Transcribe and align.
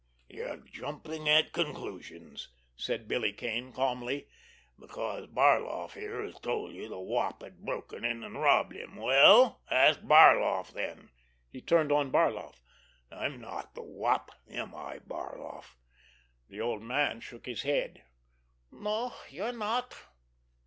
"You're 0.27 0.57
jumping 0.57 1.29
at 1.29 1.53
conclusions," 1.53 2.47
said 2.75 3.07
Billy 3.07 3.31
Kane 3.31 3.71
calmly, 3.71 4.27
"because 4.79 5.27
Barloff 5.27 5.93
here 5.93 6.23
has 6.23 6.39
told 6.39 6.73
you 6.73 6.89
the 6.89 6.97
Wop 6.97 7.43
had 7.43 7.63
broken 7.63 8.03
in 8.03 8.23
and 8.23 8.41
robbed 8.41 8.75
him. 8.75 8.95
Well, 8.95 9.61
ask 9.69 10.01
Barloff, 10.01 10.73
then!" 10.73 11.11
He 11.51 11.61
turned 11.61 11.91
on 11.91 12.09
Barloff. 12.11 12.63
"I'm 13.11 13.39
not 13.39 13.75
the 13.75 13.83
Wop, 13.83 14.31
am 14.49 14.73
I, 14.73 14.97
Barloff?" 15.05 15.77
The 16.49 16.59
old 16.59 16.81
man 16.81 17.21
shook 17.21 17.45
his 17.45 17.61
head. 17.61 18.01
"No, 18.71 19.13
you're 19.29 19.53
not." 19.53 19.95